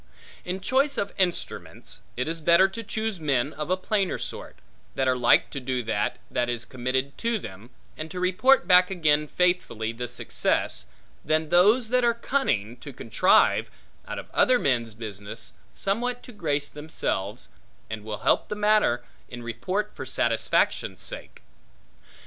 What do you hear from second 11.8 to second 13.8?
that are cunning, to contrive,